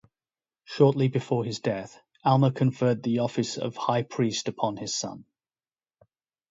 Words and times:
Shortly 0.63 1.09
before 1.09 1.43
his 1.45 1.59
death, 1.59 2.01
Alma 2.23 2.51
conferred 2.51 3.03
the 3.03 3.19
office 3.19 3.59
of 3.59 3.75
high 3.77 4.01
priest 4.01 4.47
upon 4.47 4.77
his 4.77 4.95
son. 4.95 5.25